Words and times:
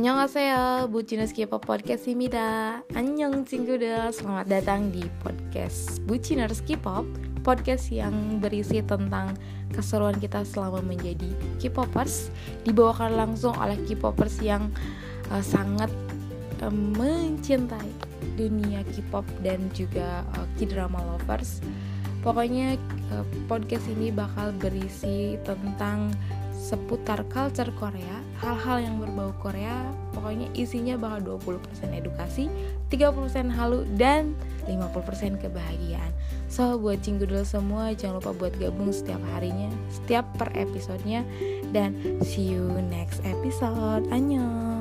Annyeonghaseyo, 0.00 0.88
Buciners 0.88 1.28
K-pop 1.36 1.60
Podcast 1.60 2.08
Simida 2.08 2.80
Annyeong 2.96 3.44
Cingguda 3.44 4.08
Selamat 4.08 4.48
datang 4.48 4.88
di 4.88 5.04
podcast 5.20 6.00
Buciners 6.08 6.64
K-pop 6.64 7.04
Podcast 7.44 7.92
yang 7.92 8.40
berisi 8.40 8.80
tentang 8.80 9.36
keseruan 9.76 10.16
kita 10.16 10.40
selama 10.48 10.80
menjadi 10.80 11.28
K-popers. 11.60 12.32
Dibawakan 12.64 13.12
langsung 13.12 13.52
oleh 13.60 13.76
K-popers 13.84 14.40
yang 14.40 14.72
uh, 15.28 15.44
sangat 15.44 15.92
uh, 16.64 16.72
mencintai 16.72 17.92
dunia 18.40 18.80
K-pop 18.96 19.28
dan 19.44 19.68
juga 19.76 20.24
uh, 20.32 20.48
K-drama 20.56 20.96
lovers. 21.12 21.60
Pokoknya 22.24 22.80
uh, 23.12 23.24
podcast 23.52 23.84
ini 23.92 24.08
bakal 24.08 24.56
berisi 24.56 25.36
tentang 25.44 26.08
seputar 26.70 27.26
culture 27.26 27.74
Korea, 27.74 28.22
hal-hal 28.38 28.78
yang 28.78 29.02
berbau 29.02 29.34
Korea, 29.42 29.90
pokoknya 30.14 30.46
isinya 30.54 30.94
bakal 30.94 31.42
20% 31.42 31.90
edukasi, 31.90 32.46
30% 32.94 33.50
halu, 33.50 33.82
dan 33.98 34.38
50% 34.70 35.42
kebahagiaan. 35.42 36.14
So, 36.46 36.78
buat 36.78 37.02
cinggudel 37.02 37.42
semua, 37.42 37.90
jangan 37.98 38.22
lupa 38.22 38.32
buat 38.34 38.54
gabung 38.62 38.94
setiap 38.94 39.18
harinya, 39.34 39.70
setiap 39.90 40.26
per 40.38 40.54
episodenya, 40.54 41.26
dan 41.74 41.98
see 42.22 42.54
you 42.54 42.70
next 42.86 43.18
episode. 43.26 44.06
Annyeong! 44.14 44.79